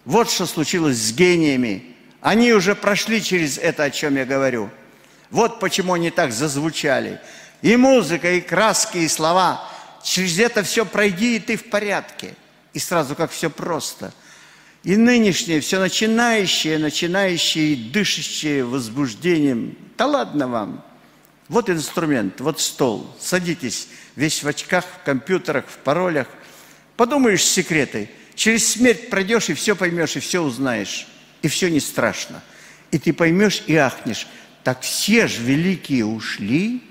Вот 0.05 0.29
что 0.29 0.45
случилось 0.45 0.97
с 0.97 1.11
гениями. 1.11 1.95
Они 2.21 2.53
уже 2.53 2.75
прошли 2.75 3.21
через 3.21 3.57
это, 3.57 3.83
о 3.83 3.91
чем 3.91 4.15
я 4.15 4.25
говорю. 4.25 4.69
Вот 5.29 5.59
почему 5.59 5.93
они 5.93 6.09
так 6.09 6.31
зазвучали. 6.31 7.21
И 7.61 7.77
музыка, 7.77 8.31
и 8.31 8.41
краски, 8.41 8.97
и 8.97 9.07
слова. 9.07 9.63
Через 10.03 10.39
это 10.39 10.63
все 10.63 10.85
пройди, 10.85 11.35
и 11.35 11.39
ты 11.39 11.55
в 11.55 11.69
порядке. 11.69 12.33
И 12.73 12.79
сразу 12.79 13.15
как 13.15 13.31
все 13.31 13.49
просто– 13.49 14.13
и 14.83 14.95
нынешнее, 14.95 15.59
все 15.59 15.79
начинающее, 15.79 16.77
начинающее 16.77 17.73
и 17.73 17.75
дышащее 17.75 18.63
возбуждением. 18.63 19.77
Да 19.97 20.05
ладно 20.05 20.47
вам. 20.47 20.85
Вот 21.49 21.69
инструмент, 21.69 22.39
вот 22.39 22.61
стол. 22.61 23.13
Садитесь, 23.19 23.89
весь 24.15 24.43
в 24.43 24.47
очках, 24.47 24.85
в 24.85 25.03
компьютерах, 25.03 25.65
в 25.67 25.77
паролях. 25.79 26.27
Подумаешь 26.95 27.43
секреты. 27.43 28.09
Через 28.35 28.71
смерть 28.71 29.09
пройдешь, 29.09 29.49
и 29.49 29.53
все 29.53 29.75
поймешь, 29.75 30.15
и 30.15 30.19
все 30.19 30.41
узнаешь. 30.41 31.07
И 31.41 31.47
все 31.47 31.69
не 31.69 31.81
страшно. 31.81 32.41
И 32.91 32.99
ты 32.99 33.11
поймешь 33.11 33.63
и 33.67 33.75
ахнешь. 33.75 34.27
Так 34.63 34.81
все 34.81 35.27
же 35.27 35.43
великие 35.43 36.05
ушли, 36.05 36.83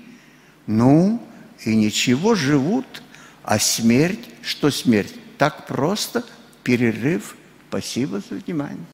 ну, 0.67 1.25
и 1.65 1.75
ничего 1.75 2.35
живут. 2.35 3.01
А 3.43 3.57
смерть, 3.57 4.29
что 4.43 4.69
смерть? 4.69 5.15
Так 5.39 5.65
просто 5.65 6.23
перерыв– 6.63 7.35
Спасибо 7.69 8.19
за 8.19 8.35
внимание. 8.35 8.87